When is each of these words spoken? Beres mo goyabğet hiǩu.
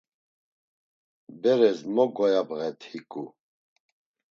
Beres 1.41 1.79
mo 1.93 2.03
goyabğet 2.15 2.79
hiǩu. 2.89 3.23